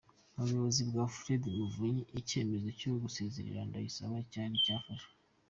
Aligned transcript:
Ku 0.31 0.37
buyobozi 0.43 0.81
bwa 0.89 1.03
Fred 1.15 1.43
Muvunyi 1.57 2.03
icyemezo 2.19 2.67
cyo 2.79 2.91
gusezerera 3.03 3.67
Ndayisaba 3.69 4.15
cyari 4.31 4.55
cyarafashwe. 4.65 5.11